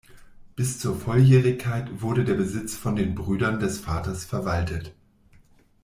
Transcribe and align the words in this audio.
Bis 0.55 0.79
zur 0.79 0.95
Volljährigkeit 0.95 2.01
wurde 2.01 2.23
der 2.25 2.33
Besitz 2.33 2.75
von 2.75 2.95
den 2.95 3.13
Brüdern 3.13 3.59
des 3.59 3.81
Vaters 3.81 4.25
verwaltet. 4.25 4.95